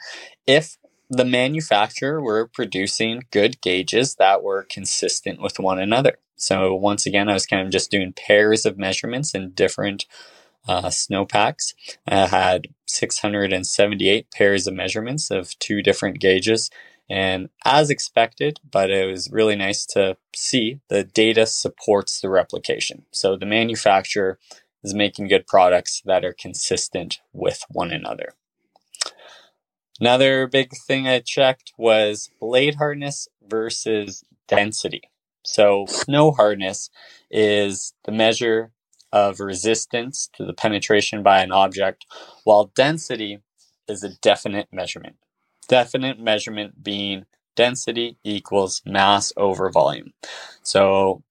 [0.47, 0.77] if
[1.11, 6.19] the manufacturer were producing good gauges that were consistent with one another.
[6.39, 10.07] So once again, I was kind of just doing pairs of measurements in different
[10.67, 11.75] uh, snowpacks.
[12.07, 16.71] I had 678 pairs of measurements of two different gauges
[17.11, 23.07] and as expected, but it was really nice to see the data supports the replication.
[23.11, 24.39] So the manufacturer
[24.85, 28.35] is making good products that are consistent with one another.
[30.01, 35.03] Another big thing I checked was blade hardness versus density.
[35.45, 36.91] So snow hardness
[37.31, 38.73] is the measure
[39.13, 42.07] of resistance to the penetration by an object,
[42.45, 43.39] while density
[43.89, 45.17] is a definite measurement
[45.69, 50.13] definite measurement being density equals mass over volume.
[50.63, 51.23] So,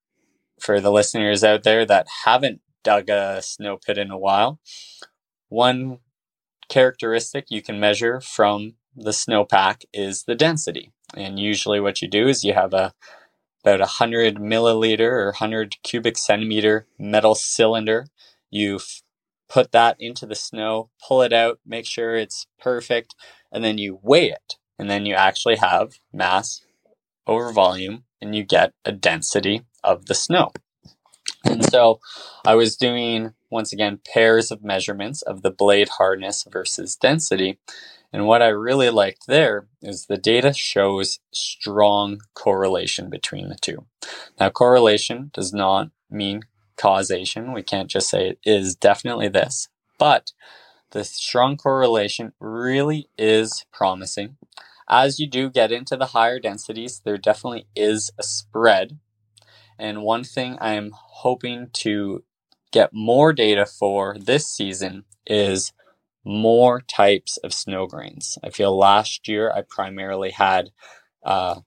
[0.60, 4.60] for the listeners out there that haven't dug a snow pit in a while,
[5.50, 6.00] one
[6.70, 10.92] characteristic you can measure from the snowpack is the density.
[11.16, 12.94] And usually, what you do is you have a
[13.68, 18.08] about 100 milliliter or 100 cubic centimeter metal cylinder.
[18.50, 18.80] You
[19.50, 23.14] put that into the snow, pull it out, make sure it's perfect,
[23.52, 24.56] and then you weigh it.
[24.80, 26.62] And then you actually have mass
[27.26, 30.52] over volume and you get a density of the snow.
[31.44, 32.00] And so
[32.46, 37.60] I was doing, once again, pairs of measurements of the blade hardness versus density.
[38.14, 43.86] And what I really liked there is the data shows strong correlation between the two.
[44.40, 46.44] Now, correlation does not mean
[46.78, 47.54] causation.
[47.54, 49.68] We can't just say it is definitely this,
[50.00, 50.32] but
[50.92, 54.38] the strong correlation really is promising.
[54.90, 59.00] As you do get into the higher densities, there definitely is a spread.
[59.78, 62.24] And one thing I'm hoping to
[62.72, 65.74] get more data for this season is
[66.28, 68.38] more types of snow grains.
[68.44, 70.72] I feel last year I primarily had
[71.24, 71.62] uh,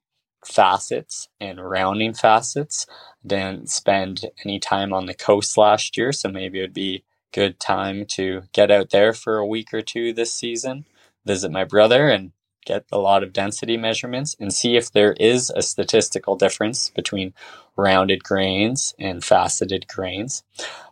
[0.45, 2.87] facets and rounding facets.
[3.27, 7.61] Didn't spend any time on the coast last year, so maybe it would be good
[7.61, 10.85] time to get out there for a week or two this season,
[11.25, 12.33] visit my brother and
[12.67, 17.33] get a lot of density measurements and see if there is a statistical difference between
[17.77, 20.43] rounded grains and faceted grains.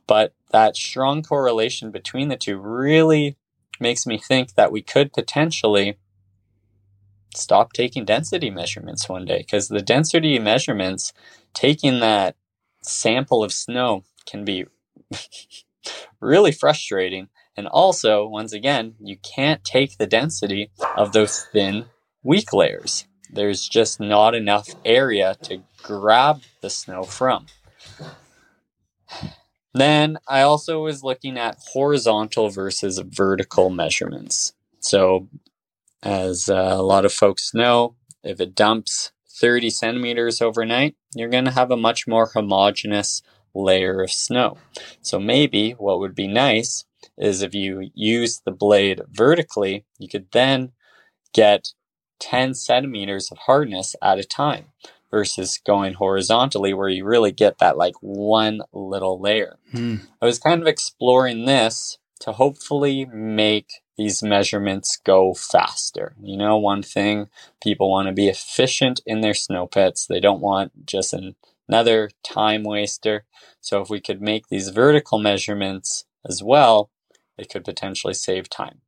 [0.06, 3.36] But that strong correlation between the two really
[3.80, 5.98] makes me think that we could potentially
[7.34, 11.12] stop taking density measurements one day because the density measurements,
[11.54, 12.36] taking that
[12.82, 14.66] sample of snow can be
[16.20, 17.28] really frustrating.
[17.56, 21.86] And also, once again, you can't take the density of those thin,
[22.22, 23.06] weak layers.
[23.30, 27.46] There's just not enough area to grab the snow from.
[29.78, 34.52] Then I also was looking at horizontal versus vertical measurements.
[34.80, 35.28] So,
[36.02, 41.44] as uh, a lot of folks know, if it dumps 30 centimeters overnight, you're going
[41.44, 43.22] to have a much more homogeneous
[43.54, 44.58] layer of snow.
[45.00, 46.84] So, maybe what would be nice
[47.16, 50.72] is if you use the blade vertically, you could then
[51.32, 51.68] get
[52.18, 54.66] 10 centimeters of hardness at a time
[55.10, 59.56] versus going horizontally where you really get that like one little layer.
[59.72, 59.96] Hmm.
[60.20, 66.14] I was kind of exploring this to hopefully make these measurements go faster.
[66.22, 67.28] You know, one thing
[67.62, 70.06] people want to be efficient in their snow pits.
[70.06, 71.34] They don't want just an,
[71.68, 73.24] another time waster.
[73.60, 76.90] So if we could make these vertical measurements as well,
[77.36, 78.80] it could potentially save time.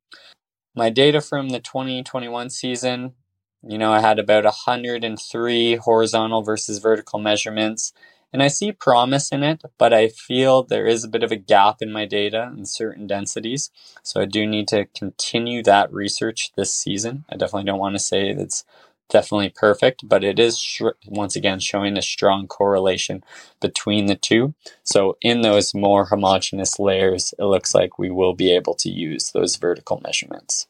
[0.74, 3.14] My data from the 2021 season
[3.62, 7.92] you know, I had about 103 horizontal versus vertical measurements,
[8.32, 11.36] and I see promise in it, but I feel there is a bit of a
[11.36, 13.70] gap in my data in certain densities.
[14.02, 17.24] So I do need to continue that research this season.
[17.28, 18.64] I definitely don't want to say it's
[19.11, 23.22] definitely perfect, but it is sh- once again showing a strong correlation
[23.61, 24.54] between the two.
[24.84, 29.32] So in those more homogeneous layers, it looks like we will be able to use
[29.32, 30.68] those vertical measurements.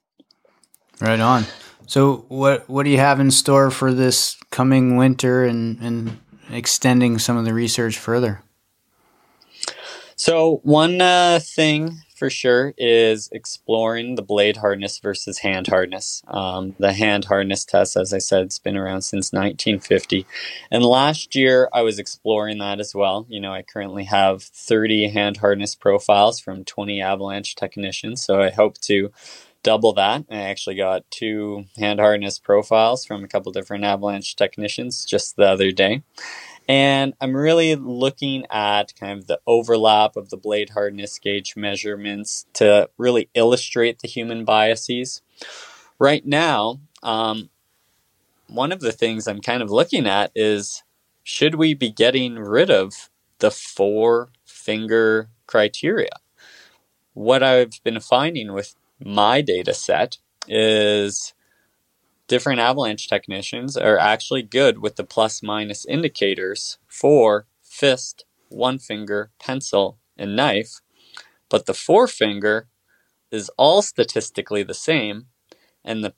[1.00, 1.44] Right on.
[1.90, 7.18] So what what do you have in store for this coming winter and, and extending
[7.18, 8.42] some of the research further?
[10.14, 16.22] So one uh, thing for sure is exploring the blade hardness versus hand hardness.
[16.28, 20.26] Um, the hand hardness test, as I said, it's been around since 1950.
[20.70, 23.26] And last year I was exploring that as well.
[23.28, 28.22] You know, I currently have 30 hand hardness profiles from 20 avalanche technicians.
[28.22, 29.10] So I hope to
[29.62, 30.24] double that.
[30.30, 35.48] I actually got two hand hardness profiles from a couple different avalanche technicians just the
[35.48, 36.02] other day.
[36.68, 42.46] And I'm really looking at kind of the overlap of the blade hardness gauge measurements
[42.54, 45.20] to really illustrate the human biases.
[45.98, 47.50] Right now, um,
[48.46, 50.82] one of the things I'm kind of looking at is
[51.22, 56.10] should we be getting rid of the four finger criteria?
[57.14, 58.74] What I've been finding with
[59.04, 61.34] my data set is
[62.28, 69.30] different avalanche technicians are actually good with the plus minus indicators for fist, one finger,
[69.38, 70.80] pencil, and knife,
[71.48, 72.68] but the four finger
[73.30, 75.26] is all statistically the same,
[75.84, 76.14] and the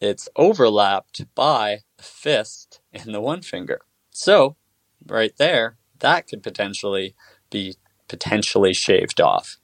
[0.00, 3.80] it's overlapped by the fist and the one finger.
[4.10, 4.56] So,
[5.06, 7.16] right there, that could potentially
[7.50, 7.74] be
[8.06, 9.58] potentially shaved off.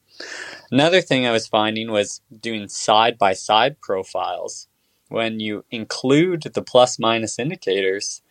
[0.71, 4.69] Another thing I was finding was doing side by side profiles.
[5.09, 8.23] When you include the plus minus indicators,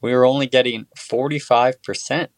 [0.00, 2.28] we were only getting 45%.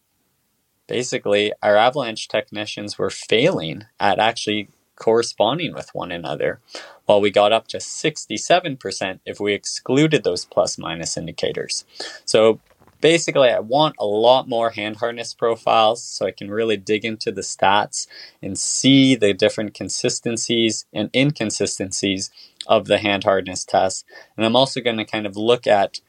[0.87, 6.61] Basically, our avalanche technicians were failing at actually corresponding with one another,
[7.07, 11.85] while we got up to 67% if we excluded those plus minus indicators.
[12.25, 12.61] So
[13.01, 17.33] basically I want a lot more hand hardness profiles so I can really dig into
[17.33, 18.07] the stats
[18.43, 22.31] and see the different consistencies and inconsistencies
[22.67, 24.05] of the hand hardness test.
[24.37, 26.01] And I'm also going to kind of look at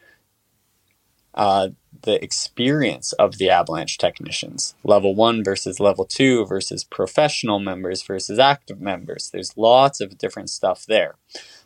[1.36, 1.70] uh,
[2.02, 4.76] the experience of the avalanche technicians.
[4.84, 9.30] Level one versus level two versus professional members versus active members.
[9.32, 11.16] There's lots of different stuff there.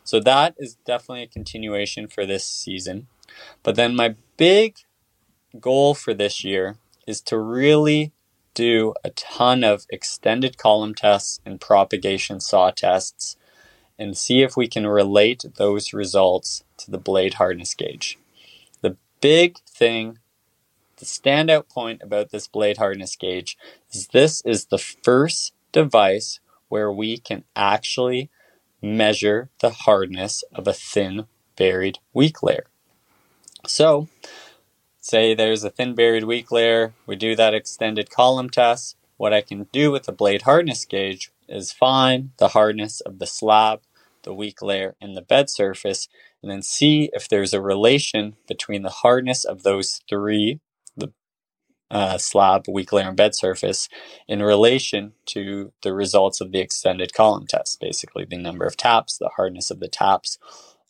[0.04, 3.06] So that is definitely a continuation for this season.
[3.62, 4.76] But then my big
[5.60, 6.76] goal for this year
[7.06, 8.12] is to really
[8.54, 13.36] do a ton of extended column tests and propagation saw tests
[13.98, 18.18] and see if we can relate those results to the blade hardness gauge.
[18.80, 20.18] The big thing,
[20.96, 23.56] the standout point about this blade hardness gauge
[23.92, 28.30] is this is the first device where we can actually
[28.82, 31.26] measure the hardness of a thin
[31.56, 32.66] buried weak layer.
[33.66, 34.08] So,
[35.04, 38.96] say there's a thin buried weak layer, we do that extended column test.
[39.18, 43.26] What I can do with the blade hardness gauge is find the hardness of the
[43.26, 43.82] slab,
[44.22, 46.08] the weak layer, and the bed surface,
[46.42, 50.60] and then see if there's a relation between the hardness of those three,
[50.96, 51.12] the
[51.90, 53.90] uh, slab, weak layer, and bed surface,
[54.26, 59.18] in relation to the results of the extended column test, basically the number of taps,
[59.18, 60.38] the hardness of the taps,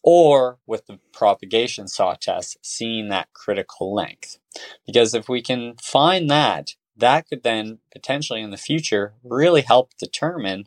[0.05, 4.39] or with the propagation saw test, seeing that critical length.
[4.87, 9.97] Because if we can find that, that could then potentially in the future really help
[9.99, 10.67] determine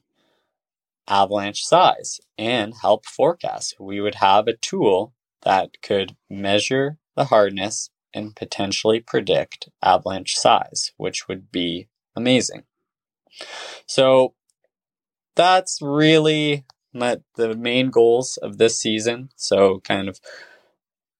[1.07, 3.75] avalanche size and help forecast.
[3.79, 5.13] We would have a tool
[5.43, 12.63] that could measure the hardness and potentially predict avalanche size, which would be amazing.
[13.85, 14.33] So
[15.35, 19.29] that's really my, the main goals of this season.
[19.35, 20.19] So kind of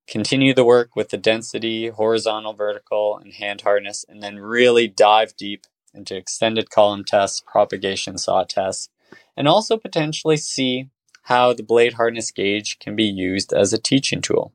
[0.08, 5.36] continue the work with the density, horizontal, vertical, and hand hardness, and then really dive
[5.36, 8.90] deep into extended column tests, propagation saw tests,
[9.36, 10.90] and also potentially see
[11.24, 14.54] how the blade hardness gauge can be used as a teaching tool.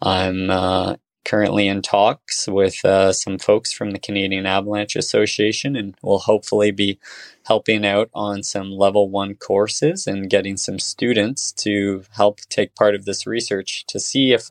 [0.00, 0.96] I'm uh,
[1.26, 6.70] currently in talks with uh, some folks from the Canadian Avalanche Association and will hopefully
[6.70, 6.98] be
[7.46, 12.94] helping out on some level one courses and getting some students to help take part
[12.94, 14.50] of this research to see if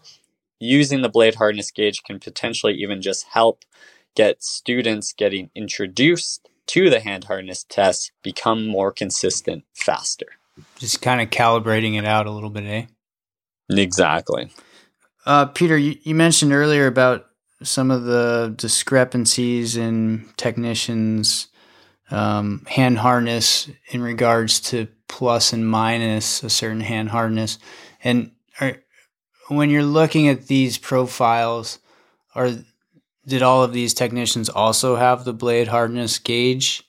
[0.60, 3.64] using the blade hardness gauge can potentially even just help
[4.14, 10.28] get students getting introduced to the hand hardness test become more consistent faster.
[10.78, 12.86] Just kind of calibrating it out a little bit, eh?
[13.70, 14.52] Exactly.
[15.26, 17.28] Uh, Peter, you, you mentioned earlier about
[17.64, 21.48] some of the discrepancies in technicians'
[22.12, 27.58] um, hand hardness in regards to plus and minus a certain hand hardness.
[28.04, 28.78] And are,
[29.48, 31.80] when you're looking at these profiles,
[32.36, 32.52] are
[33.26, 36.84] did all of these technicians also have the blade hardness gauge?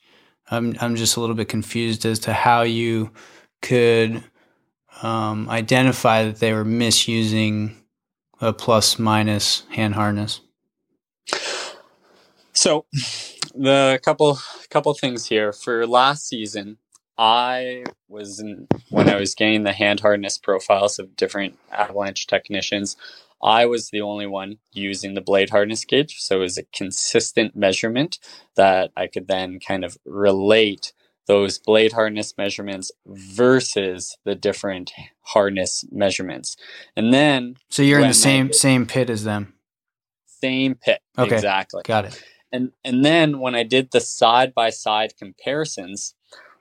[0.51, 3.11] I'm I'm just a little bit confused as to how you
[3.61, 4.23] could
[5.01, 7.75] um, identify that they were misusing
[8.41, 10.41] a plus minus hand hardness.
[12.53, 12.85] So,
[13.53, 16.77] the couple couple things here for last season.
[17.17, 22.95] I was in, when I was getting the hand hardness profiles of different avalanche technicians.
[23.41, 27.55] I was the only one using the blade hardness gauge, so it was a consistent
[27.55, 28.19] measurement
[28.55, 30.93] that I could then kind of relate
[31.27, 36.55] those blade hardness measurements versus the different hardness measurements.
[36.95, 39.53] And then So you're in the same same pit as them.
[40.25, 41.01] Same pit.
[41.17, 41.35] Okay.
[41.35, 41.83] Exactly.
[41.85, 42.23] Got it.
[42.51, 46.15] And and then when I did the side by side comparisons,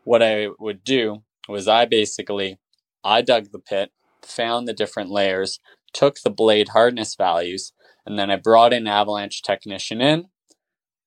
[0.04, 2.58] what I would do was I basically
[3.04, 3.92] I dug the pit,
[4.22, 5.60] found the different layers,
[5.92, 7.72] took the blade hardness values,
[8.04, 10.26] and then I brought an avalanche technician in,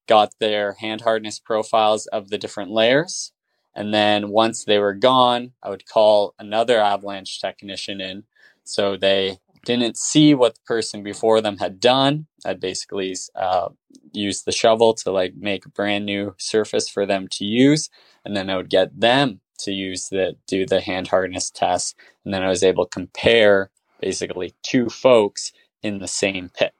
[0.08, 3.34] got their hand hardness profiles of the different layers,
[3.76, 8.24] and then once they were gone, I would call another avalanche technician in.
[8.64, 12.28] So they didn't see what the person before them had done.
[12.46, 13.70] I'd basically uh,
[14.12, 17.90] use the shovel to like make a brand new surface for them to use,
[18.26, 22.34] and then I would get them to use the do the hand hardness test, and
[22.34, 25.52] then I was able to compare basically two folks
[25.84, 26.74] in the same pit.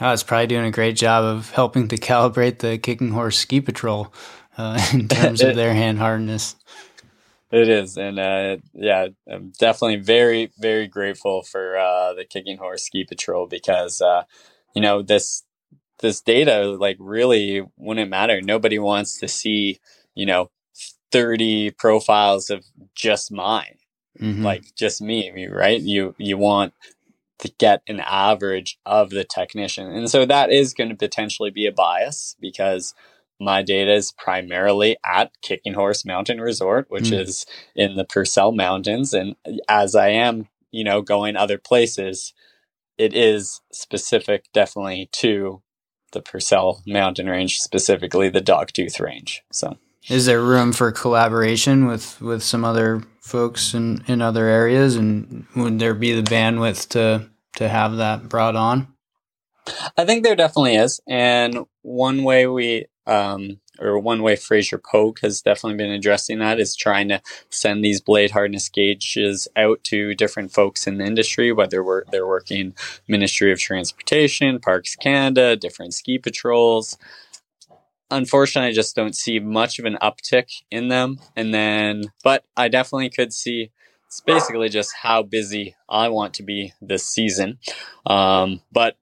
[0.00, 3.60] Oh, it's probably doing a great job of helping to calibrate the kicking horse ski
[3.60, 4.12] patrol
[4.58, 6.56] uh, in terms of their hand hardness.
[7.50, 12.82] It is, and uh, yeah, I'm definitely very, very grateful for uh, the Kicking Horse
[12.82, 14.24] Ski Patrol because uh,
[14.74, 15.44] you know this
[16.00, 18.42] this data like really wouldn't matter.
[18.42, 19.80] Nobody wants to see
[20.14, 20.50] you know
[21.10, 23.78] 30 profiles of just mine,
[24.20, 24.42] mm-hmm.
[24.42, 25.80] like just me, right?
[25.80, 26.74] You you want
[27.38, 31.64] to get an average of the technician, and so that is going to potentially be
[31.64, 32.94] a bias because
[33.40, 37.20] my data is primarily at Kicking Horse Mountain Resort, which mm.
[37.20, 39.14] is in the Purcell Mountains.
[39.14, 39.36] And
[39.68, 42.34] as I am, you know, going other places,
[42.96, 45.62] it is specific definitely to
[46.12, 49.42] the Purcell Mountain Range, specifically the Dogtooth Range.
[49.52, 49.78] So,
[50.08, 55.46] is there room for collaboration with with some other folks in in other areas, and
[55.54, 58.88] would there be the bandwidth to to have that brought on?
[59.96, 65.20] I think there definitely is, and one way we um, or one way Fraser Pogue
[65.22, 70.14] has definitely been addressing that is trying to send these blade hardness gauges out to
[70.14, 72.74] different folks in the industry, whether we're, they're working
[73.08, 76.98] Ministry of Transportation, Parks Canada, different ski patrols.
[78.10, 81.18] Unfortunately, I just don't see much of an uptick in them.
[81.36, 83.70] And then, but I definitely could see
[84.06, 87.58] it's basically just how busy I want to be this season.
[88.06, 88.96] Um, but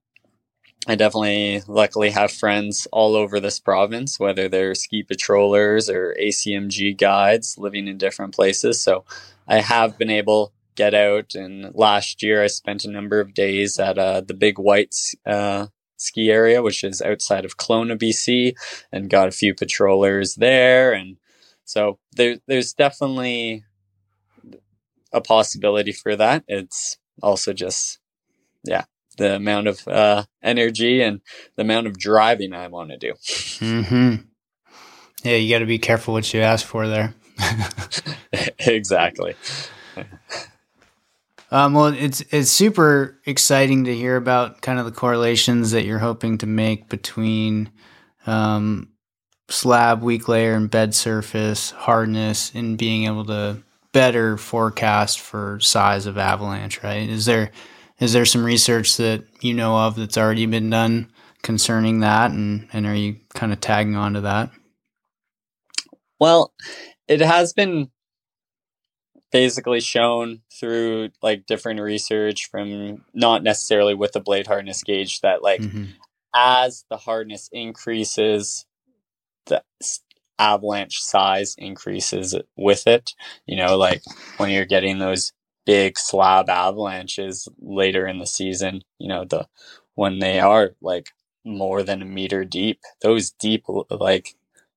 [0.88, 6.96] I definitely luckily have friends all over this province, whether they're ski patrollers or ACMG
[6.96, 8.80] guides living in different places.
[8.80, 9.04] So
[9.48, 13.78] I have been able get out and last year I spent a number of days
[13.80, 18.54] at uh, the Big White uh, ski area, which is outside of Kelowna, BC,
[18.92, 20.92] and got a few patrollers there.
[20.92, 21.16] And
[21.64, 23.64] so there, there's definitely
[25.12, 26.44] a possibility for that.
[26.46, 27.98] It's also just,
[28.62, 28.84] yeah,
[29.16, 31.20] the amount of uh, energy and
[31.56, 33.12] the amount of driving I want to do.
[33.12, 34.14] Mm-hmm.
[35.24, 37.14] Yeah, you got to be careful what you ask for there.
[38.58, 39.34] exactly.
[41.50, 45.98] Um, well, it's it's super exciting to hear about kind of the correlations that you're
[45.98, 47.70] hoping to make between
[48.26, 48.90] um,
[49.48, 53.62] slab, weak layer, and bed surface, hardness, and being able to
[53.92, 57.08] better forecast for size of avalanche, right?
[57.08, 57.50] Is there
[58.00, 61.10] is there some research that you know of that's already been done
[61.42, 64.50] concerning that and, and are you kind of tagging on to that?
[66.18, 66.52] Well,
[67.08, 67.90] it has been
[69.32, 75.42] basically shown through like different research from not necessarily with the blade hardness gauge that
[75.42, 75.84] like mm-hmm.
[76.34, 78.66] as the hardness increases
[79.46, 79.62] the
[80.38, 83.12] avalanche size increases with it
[83.46, 84.02] you know like
[84.36, 85.32] when you're getting those
[85.66, 89.46] big slab avalanches later in the season you know the
[89.94, 91.10] when they are like
[91.44, 94.36] more than a meter deep those deep like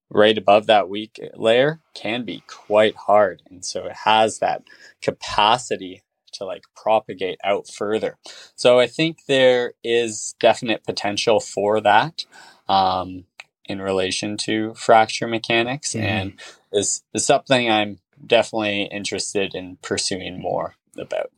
[0.10, 3.42] right above that weak layer can be quite hard.
[3.50, 4.64] And so it has that
[5.02, 8.18] capacity to like propagate out further.
[8.56, 12.26] So I think there is definite potential for that
[12.68, 13.26] um,
[13.66, 16.06] in relation to fracture mechanics mm-hmm.
[16.06, 16.40] and
[16.72, 21.32] is, is something I'm definitely interested in pursuing more about.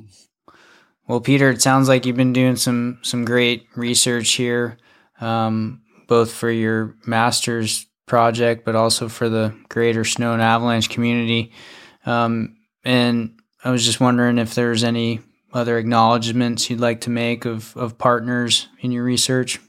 [1.07, 4.77] Well, Peter, it sounds like you've been doing some some great research here,
[5.19, 11.51] um, both for your master's project, but also for the greater snow and avalanche community.
[12.05, 15.19] Um, and I was just wondering if there's any
[15.53, 19.59] other acknowledgments you'd like to make of, of partners in your research.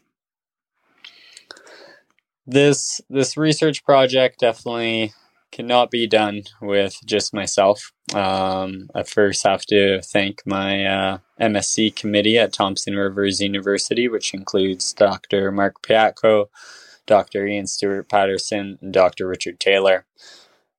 [2.47, 5.13] This this research project definitely
[5.53, 7.93] cannot be done with just myself.
[8.15, 14.35] Um, I first have to thank my uh, MSc committee at Thompson Rivers University, which
[14.35, 15.53] includes Dr.
[15.53, 16.47] Mark Paetkau,
[17.07, 17.47] Dr.
[17.47, 19.29] Iain Stewart Patterson, and Dr.
[19.29, 20.07] Richard Taylor.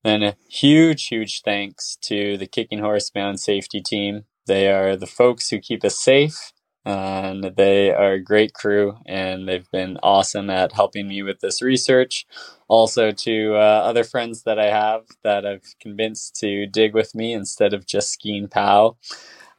[0.02, 4.24] And a huge, huge thanks to the Kicking Horse Mountain Safety Team.
[4.46, 6.52] They are the folks who keep us safe,
[6.84, 11.62] and they are a great crew, and they've been awesome at helping me with this
[11.62, 12.26] research.
[12.68, 17.32] Also, to uh, other friends that I have that I've convinced to dig with me
[17.32, 18.96] instead of just skiing POW.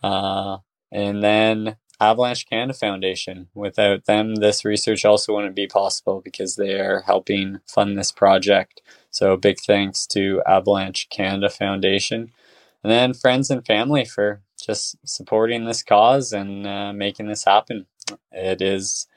[0.03, 0.57] Uh,
[0.91, 3.47] and then Avalanche Canada Foundation.
[3.53, 8.82] Without them, this research also wouldn't be possible because they are helping fund this project.
[9.09, 12.32] So, big thanks to Avalanche Canada Foundation.
[12.84, 17.86] And then friends and family for just supporting this cause and uh, making this happen.
[18.32, 19.07] It is,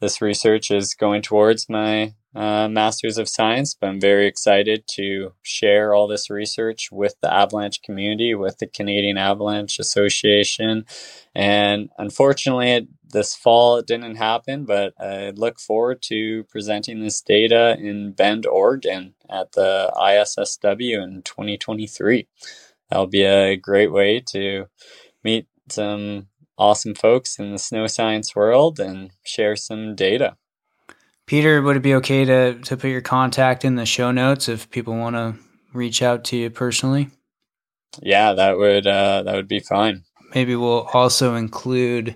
[0.00, 5.32] this research is going towards my uh, Masters of Science, but I'm very excited to
[5.42, 10.84] share all this research with the avalanche community, with the Canadian Avalanche Association.
[11.34, 17.20] And unfortunately, it, this fall it didn't happen, but I look forward to presenting this
[17.20, 22.26] data in Bend, Oregon at the ISSW in 2023.
[22.94, 24.66] That'll be a great way to
[25.24, 30.36] meet some awesome folks in the snow science world and share some data.
[31.26, 34.70] Peter, would it be okay to, to put your contact in the show notes if
[34.70, 35.34] people want to
[35.72, 37.10] reach out to you personally?
[38.00, 40.04] Yeah, that would uh, that would be fine.
[40.32, 42.14] Maybe we'll also include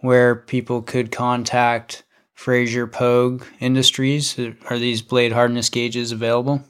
[0.00, 2.04] where people could contact
[2.34, 4.38] Fraser Pogue Industries.
[4.68, 6.62] Are these blade hardness gauges available?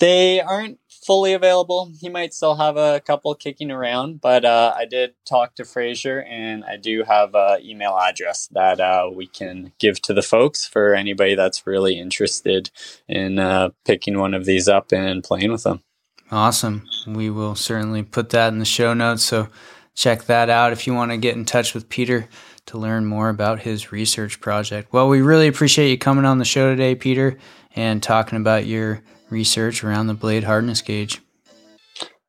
[0.00, 1.92] They aren't fully available.
[2.00, 6.22] He might still have a couple kicking around, but uh, I did talk to Fraser,
[6.22, 10.66] and I do have an email address that uh, we can give to the folks
[10.66, 12.70] for anybody that's really interested
[13.06, 15.82] in uh, picking one of these up and playing with them.
[16.30, 16.88] Awesome.
[17.06, 19.22] We will certainly put that in the show notes.
[19.22, 19.48] So
[19.94, 22.28] check that out if you want to get in touch with Peter
[22.66, 24.92] to learn more about his research project.
[24.92, 27.36] Well, we really appreciate you coming on the show today, Peter,
[27.76, 29.02] and talking about your
[29.34, 31.20] research around the blade hardness gauge.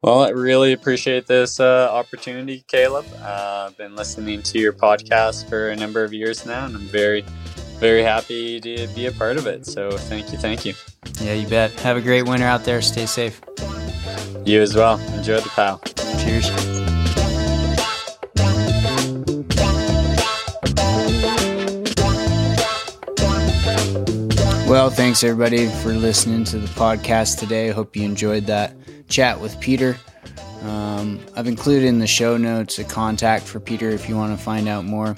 [0.02, 3.06] Well, I really appreciate this uh, opportunity, Caleb.
[3.22, 6.88] Uh, I've been listening to your podcast for a number of years now, and I'm
[6.88, 7.24] very,
[7.80, 9.66] very happy to be a part of it.
[9.66, 10.74] So thank you, thank you.
[11.22, 11.72] Yeah, you bet.
[11.80, 12.82] Have a great winter out there.
[12.82, 13.42] Stay safe.
[14.46, 15.00] You as well.
[15.16, 15.80] Enjoy the POW.
[16.24, 16.85] Cheers.
[24.68, 27.70] Well, thanks everybody for listening to the podcast today.
[27.70, 28.74] Hope you enjoyed that
[29.08, 29.96] chat with Peter.
[30.64, 34.44] Um, I've included in the show notes a contact for Peter if you want to
[34.44, 35.16] find out more,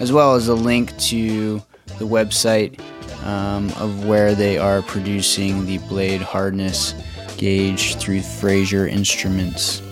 [0.00, 1.62] as well as a link to
[1.98, 2.80] the website
[3.22, 6.94] um, of where they are producing the blade hardness
[7.36, 9.82] gauge through Fraser Instruments.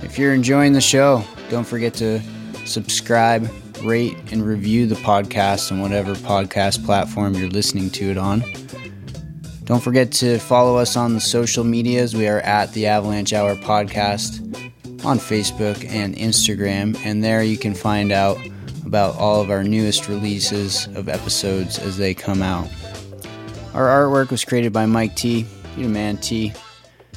[0.00, 2.20] If you're enjoying the show, don't forget to
[2.64, 3.50] subscribe
[3.82, 8.42] rate, and review the podcast on whatever podcast platform you're listening to it on.
[9.64, 12.14] Don't forget to follow us on the social medias.
[12.14, 14.40] We are at the Avalanche Hour Podcast
[15.04, 18.38] on Facebook and Instagram, and there you can find out
[18.84, 22.68] about all of our newest releases of episodes as they come out.
[23.74, 25.46] Our artwork was created by Mike T.
[25.76, 26.52] You man T.